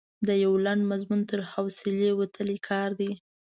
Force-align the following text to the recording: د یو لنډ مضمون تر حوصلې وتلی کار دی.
د 0.27 0.29
یو 0.43 0.53
لنډ 0.65 0.81
مضمون 0.91 1.21
تر 1.29 1.39
حوصلې 1.51 2.09
وتلی 2.19 2.57
کار 2.69 2.89
دی. 2.99 3.11